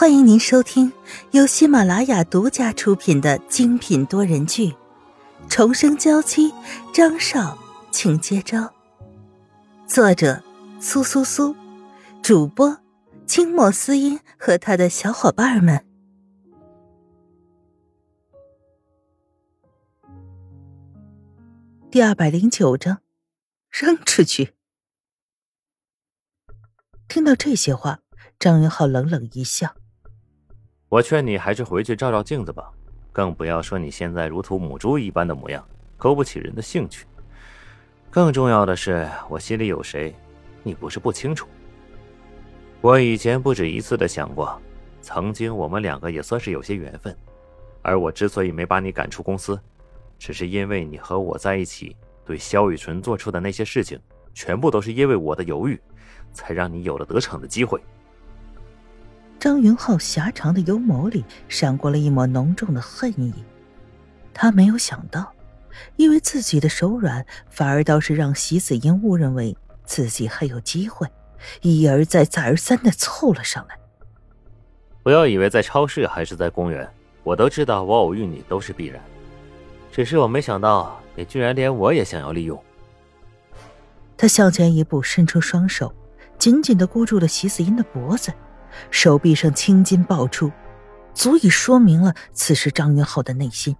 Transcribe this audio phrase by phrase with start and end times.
[0.00, 0.92] 欢迎您收听
[1.32, 4.68] 由喜马拉雅独家出品的精品多人剧
[5.48, 6.52] 《重生娇妻》，
[6.94, 7.58] 张少，
[7.90, 8.72] 请接招。
[9.88, 10.40] 作者：
[10.80, 11.56] 苏苏苏，
[12.22, 12.78] 主播：
[13.26, 15.84] 清末思音和他的小伙伴们。
[21.90, 23.00] 第二百零九章，
[23.68, 24.54] 扔出去。
[27.08, 27.98] 听到这些话，
[28.38, 29.74] 张云浩冷冷一笑。
[30.88, 32.70] 我劝你还是回去照照镜子吧，
[33.12, 35.62] 更不要说你现在如同母猪一般的模样，
[35.98, 37.04] 勾不起人的兴趣。
[38.10, 40.14] 更重要的是，我心里有谁，
[40.62, 41.46] 你不是不清楚。
[42.80, 44.58] 我以前不止一次的想过，
[45.02, 47.14] 曾经我们两个也算是有些缘分。
[47.82, 49.60] 而我之所以没把你赶出公司，
[50.18, 51.94] 只是因为你和我在一起，
[52.24, 54.00] 对萧雨纯做出的那些事情，
[54.32, 55.78] 全部都是因为我的犹豫，
[56.32, 57.78] 才让你有了得逞的机会。
[59.38, 63.32] 张云浩狭长的幽眸里闪过了一抹浓重的恨意，
[64.34, 65.32] 他没有想到，
[65.96, 71.06] 因为自己的手软，反而倒是让席子英误认为自己还有机会，
[71.62, 73.78] 一而再、再而三的凑了上来。
[75.04, 76.88] 不要以为在超市还是在公园，
[77.22, 79.00] 我都知道我偶遇你都是必然，
[79.92, 82.60] 只是我没想到你居然连我也想要利用。
[84.16, 85.94] 他向前一步，伸出双手，
[86.38, 88.32] 紧紧的箍住了席子英的脖子。
[88.90, 90.50] 手臂上青筋爆出，
[91.14, 93.76] 足以说明了此时张云浩的内心。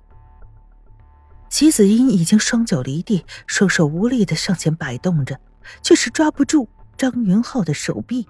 [1.48, 5.40] 齐子英已经双脚离地，双手无力的上前摆动着，
[5.82, 8.28] 却是抓不住张云浩的手臂。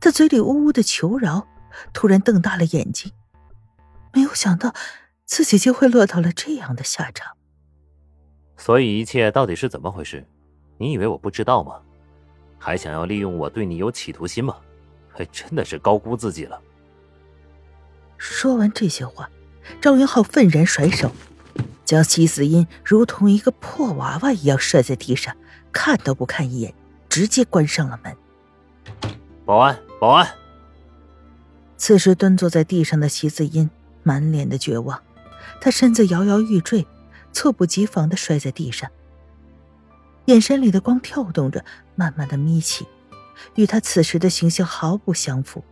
[0.00, 1.46] 他嘴里呜呜的求饶，
[1.92, 3.12] 突然瞪大了眼睛，
[4.12, 4.72] 没有想到
[5.26, 7.36] 自己就会落到了这样的下场。
[8.56, 10.26] 所以一切到底是怎么回事？
[10.78, 11.80] 你以为我不知道吗？
[12.58, 14.56] 还想要利用我对你有企图心吗？
[15.16, 16.60] 还真的是高估自己了。
[18.18, 19.30] 说完这些话，
[19.80, 21.12] 张云浩愤然甩手，
[21.84, 25.34] 将齐子音如同一个破娃娃一样摔在地上，
[25.72, 26.74] 看都不看一眼，
[27.08, 28.16] 直接关上了门。
[29.44, 30.28] 保安，保安！
[31.76, 33.70] 此时蹲坐在地上的齐子音
[34.02, 35.02] 满脸的绝望，
[35.60, 36.86] 他身子摇摇欲坠，
[37.32, 38.90] 猝不及防的摔在地上，
[40.26, 42.86] 眼神里的光跳动着，慢慢的眯起。
[43.54, 45.62] 与他此时的形象毫不相符。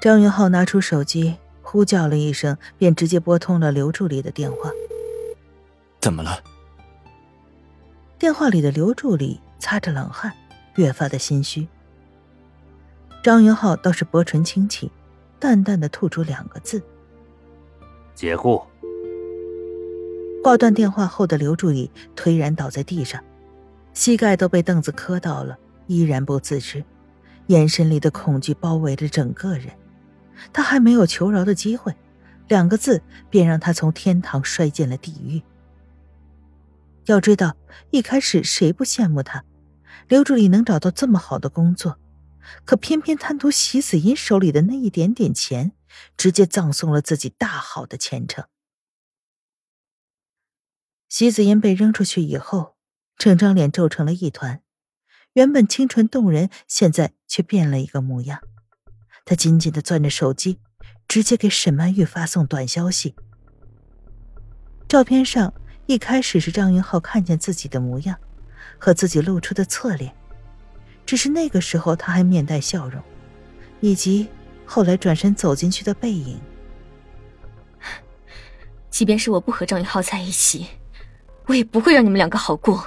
[0.00, 4.70] 张云浩拿出手机，呼叫了一声，便直接拨通了刘助理的电话。
[6.00, 6.42] 怎么了？
[8.18, 10.32] 电话里的刘助理擦着冷汗，
[10.76, 11.66] 越发的心虚。
[13.22, 14.90] 张云浩倒是薄唇轻启，
[15.40, 16.80] 淡淡的吐出两个字
[18.14, 18.62] ：“解雇。”
[20.44, 23.20] 挂断电话后的刘助理颓然倒在地上，
[23.92, 25.58] 膝盖都被凳子磕到了。
[25.86, 26.84] 依然不自知，
[27.46, 29.76] 眼神里的恐惧包围着整个人。
[30.52, 31.94] 他还没有求饶的机会，
[32.48, 35.42] 两个字便让他从天堂摔进了地狱。
[37.06, 37.56] 要知道，
[37.90, 39.44] 一开始谁不羡慕他，
[40.08, 41.98] 刘助理能找到这么好的工作，
[42.64, 45.72] 可偏偏贪图席子音手里的那一点点钱，
[46.16, 48.44] 直接葬送了自己大好的前程。
[51.08, 52.74] 席子音被扔出去以后，
[53.16, 54.60] 整张脸皱成了一团。
[55.36, 58.40] 原本清纯动人，现在却变了一个模样。
[59.26, 60.60] 他紧紧的攥着手机，
[61.06, 63.14] 直接给沈曼玉发送短消息。
[64.88, 65.52] 照片上
[65.84, 68.16] 一开始是张云浩看见自己的模样，
[68.78, 70.10] 和自己露出的侧脸，
[71.04, 73.02] 只是那个时候他还面带笑容，
[73.80, 74.26] 以及
[74.64, 76.40] 后来转身走进去的背影。
[78.88, 80.66] 即便是我不和张云浩在一起，
[81.44, 82.86] 我也不会让你们两个好过。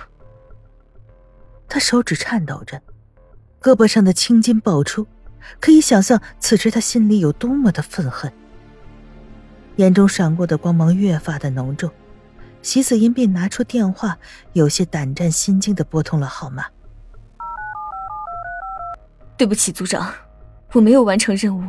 [1.69, 2.81] 他手指颤抖着，
[3.62, 5.07] 胳膊上的青筋爆出，
[5.59, 8.31] 可以想象此时他心里有多么的愤恨。
[9.75, 11.90] 眼中闪过的光芒越发的浓重，
[12.63, 14.18] 席子音便拿出电话，
[14.53, 16.66] 有些胆战心惊的拨通了号码。
[19.38, 20.12] 对不起，组长，
[20.73, 21.64] 我没有完成任务。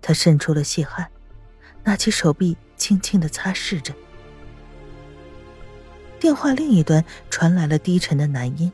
[0.00, 1.10] 他渗出了细汗，
[1.82, 3.92] 拿起手臂轻轻的擦拭着。
[6.20, 8.70] 电话另一端传来了低沉的男音：“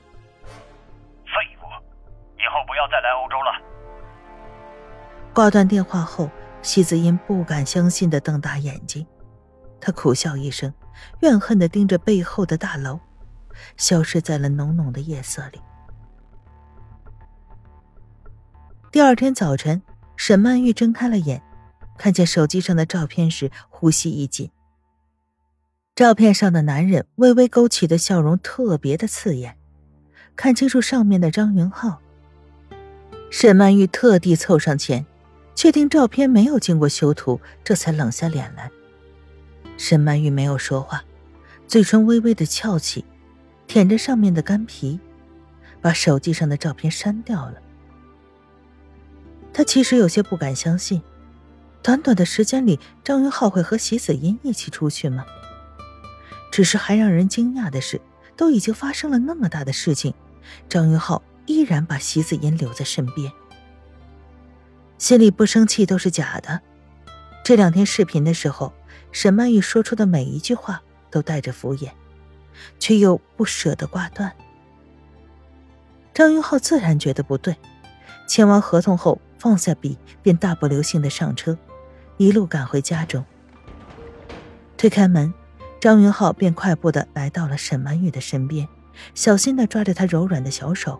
[1.25, 1.64] 废物，
[2.37, 3.52] 以后不要再来欧洲了。”
[5.35, 6.31] 挂断电话后，
[6.62, 9.06] 西子音不敢相信的瞪大眼睛，
[9.81, 10.73] 他苦笑一声，
[11.20, 12.99] 怨恨的盯着背后的大楼，
[13.76, 15.61] 消失在了浓浓的夜色里。
[18.91, 19.82] 第二天早晨，
[20.17, 21.43] 沈曼玉睁开了眼，
[21.99, 24.50] 看见手机上的照片时，呼吸一紧。
[25.94, 29.56] 照片上的男人微微勾起的笑容特别的刺眼，
[30.35, 32.00] 看清楚上面的张云浩，
[33.31, 35.06] 沈曼玉特地凑上前，
[35.55, 38.69] 确定照片没有经过修图，这才冷下脸来。
[39.76, 41.05] 沈曼玉没有说话，
[41.69, 43.05] 嘴唇微微的翘起，
[43.69, 44.99] 舔着上面的干皮，
[45.81, 47.62] 把手机上的照片删掉了。
[49.52, 51.00] 她其实有些不敢相信，
[51.85, 55.25] 短短的时间里，张云浩会和席子音一起出去吗？
[56.55, 58.01] 只是还让人惊讶的是，
[58.37, 60.15] 都已经发生了那么大的事情，
[60.69, 61.21] 张云浩。
[61.47, 63.33] 依然把席子音留在身边，
[64.97, 66.61] 心里不生气都是假的。
[67.45, 68.73] 这两天视频的时候，
[69.11, 70.81] 沈曼玉说出的每一句话
[71.11, 71.91] 都带着敷衍，
[72.79, 74.33] 却又不舍得挂断。
[76.15, 77.56] 张云浩自然觉得不对，
[78.29, 81.59] 签完合同后放下笔，便大步流星的上车，
[82.17, 83.23] 一路赶回家中。
[84.79, 85.35] 推开门，
[85.84, 88.66] 张云浩便快步的来到了沈曼玉的身边，
[89.14, 90.98] 小心的抓着她柔软的小手。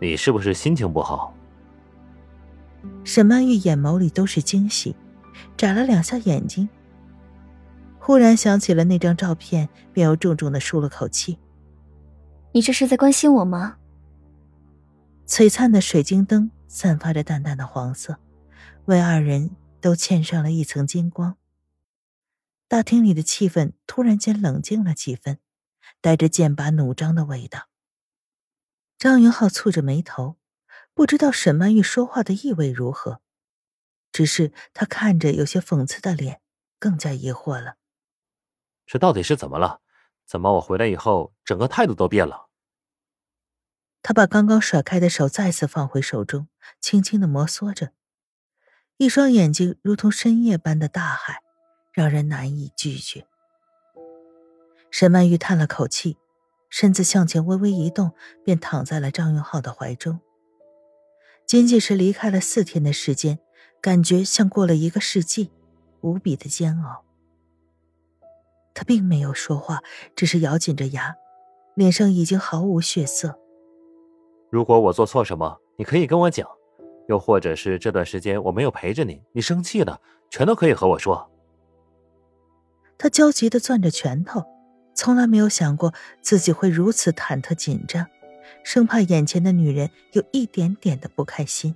[0.00, 1.34] 你是不是心情不好？
[3.04, 4.96] 沈曼玉眼眸里都是惊喜，
[5.54, 6.66] 眨了两下眼睛。
[7.98, 11.38] 忽然想起了那张照片，便又重重的舒了口气。
[12.52, 13.76] 你这是在关心我吗？
[15.26, 18.16] 璀璨的水晶灯散发着淡淡的黄色，
[18.86, 21.36] 为二人都嵌上了一层金光。
[22.70, 25.40] 大厅里的气氛突然间冷静了几分，
[26.00, 27.68] 带着剑拔弩张的味道。
[28.96, 30.36] 张云浩蹙着眉头，
[30.94, 33.22] 不知道沈曼玉说话的意味如何，
[34.12, 36.42] 只是他看着有些讽刺的脸，
[36.78, 37.74] 更加疑惑了。
[38.86, 39.80] 这到底是怎么了？
[40.24, 42.50] 怎么我回来以后，整个态度都变了？
[44.00, 46.46] 他把刚刚甩开的手再次放回手中，
[46.80, 47.94] 轻轻的摩挲着，
[48.96, 51.42] 一双眼睛如同深夜般的大海，
[51.92, 53.26] 让人难以拒绝。
[54.90, 56.16] 沈曼玉叹了口气。
[56.72, 58.12] 身子向前微微一动，
[58.44, 60.20] 便躺在了张云浩的怀中。
[61.44, 63.40] 仅仅是离开了四天的时间，
[63.80, 65.50] 感觉像过了一个世纪，
[66.00, 67.04] 无比的煎熬。
[68.72, 69.82] 他并没有说话，
[70.14, 71.16] 只是咬紧着牙，
[71.74, 73.36] 脸上已经毫无血色。
[74.48, 76.46] 如果我做错什么，你可以跟我讲；
[77.08, 80.00] 又或者是这段时间我没有陪着你，你生气了，
[80.30, 81.29] 全都可以和我说。
[83.02, 84.44] 他焦急的攥着拳头。
[84.94, 88.06] 从来没有想过自己会如此忐忑紧张，
[88.62, 91.74] 生怕眼前的女人有一点点的不开心。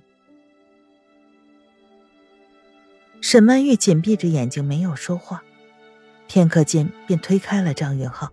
[3.21, 5.43] 沈曼玉紧闭着眼睛，没有说话，
[6.27, 8.29] 片刻间便推开了张云浩，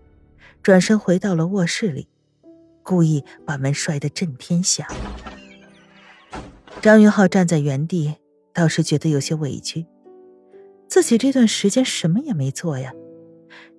[0.61, 2.07] 转身回到了卧室里，
[2.83, 4.85] 故意把门摔得震天响。
[6.79, 8.17] 张云浩站在原地，
[8.53, 9.87] 倒是觉得有些委屈，
[10.93, 12.93] 自己这段时间什么也没做呀，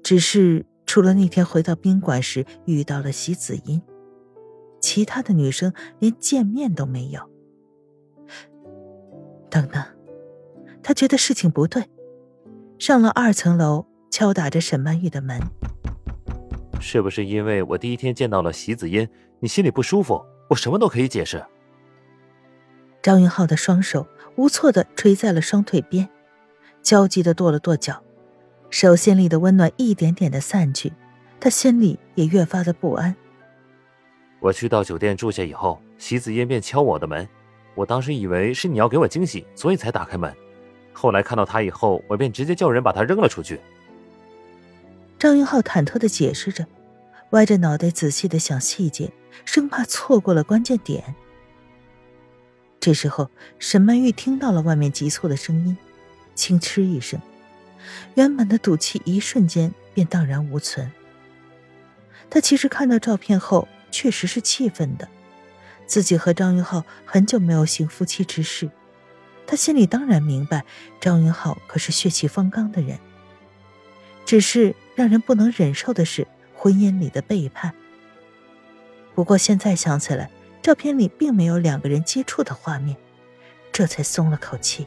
[0.02, 0.66] 只是。
[0.84, 3.80] 除了那天回到宾馆时遇到了席子音，
[4.80, 7.20] 其他的女生连见面都没有。
[9.48, 9.80] 等等，
[10.82, 11.84] 他觉得事情不对，
[12.80, 15.40] 上了二层楼，敲打着沈曼玉的门。
[16.80, 19.08] 是不是因为我第一天见到了席子音，
[19.38, 20.20] 你心里不舒服？
[20.50, 21.40] 我什么都可以解释。
[23.00, 24.04] 张云浩的双手
[24.36, 26.08] 无措的垂在了双腿边，
[26.84, 28.00] 焦急的跺了跺脚。
[28.70, 30.92] 手心里的温暖一点点的散去，
[31.40, 33.14] 他心里也越发的不安。
[34.40, 37.26] 我去到酒店住下以后，席子烟便敲我的门，
[37.74, 40.34] 我当时以为是你要给我惊喜，所以才打开门。
[40.92, 43.60] 后来看到他以后，我便直接叫人把他扔了出去。
[45.18, 46.66] 张云浩忐忑的解释着，
[47.30, 49.10] 歪着脑袋仔细的想细节，
[49.44, 51.14] 生怕错过了关键点。
[52.80, 55.76] 这时候，沈曼玉听到了外面急促的声音，
[56.34, 57.20] 轻嗤一声。
[58.14, 60.90] 原本的赌气一瞬间便荡然无存。
[62.30, 65.08] 他其实看到照片后，确实是气愤的。
[65.86, 68.70] 自己和张云浩很久没有行夫妻之事，
[69.46, 70.64] 他心里当然明白，
[71.00, 72.98] 张云浩可是血气方刚的人。
[74.24, 77.74] 只是让人不能忍受的是婚姻里的背叛。
[79.14, 80.30] 不过现在想起来，
[80.62, 82.96] 照片里并没有两个人接触的画面，
[83.70, 84.86] 这才松了口气。